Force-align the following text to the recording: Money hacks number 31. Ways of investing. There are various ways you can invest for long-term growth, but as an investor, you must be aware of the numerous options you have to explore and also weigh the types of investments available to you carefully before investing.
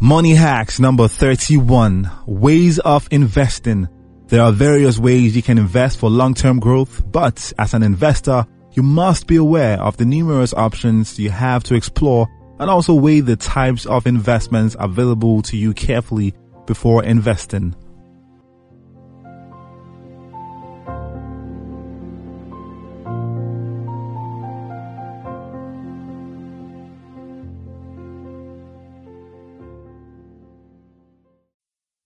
Money 0.00 0.34
hacks 0.34 0.78
number 0.78 1.08
31. 1.08 2.10
Ways 2.26 2.78
of 2.80 3.08
investing. 3.10 3.88
There 4.26 4.42
are 4.42 4.52
various 4.52 4.98
ways 4.98 5.34
you 5.34 5.42
can 5.42 5.56
invest 5.56 5.98
for 5.98 6.10
long-term 6.10 6.60
growth, 6.60 7.02
but 7.10 7.50
as 7.58 7.72
an 7.72 7.82
investor, 7.82 8.44
you 8.72 8.82
must 8.82 9.26
be 9.26 9.36
aware 9.36 9.80
of 9.80 9.96
the 9.96 10.04
numerous 10.04 10.52
options 10.52 11.18
you 11.18 11.30
have 11.30 11.64
to 11.64 11.74
explore 11.74 12.28
and 12.60 12.68
also 12.68 12.92
weigh 12.92 13.20
the 13.20 13.36
types 13.36 13.86
of 13.86 14.06
investments 14.06 14.76
available 14.78 15.40
to 15.40 15.56
you 15.56 15.72
carefully 15.72 16.34
before 16.66 17.02
investing. 17.02 17.74